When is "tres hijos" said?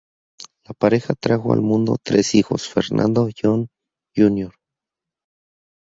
2.01-2.67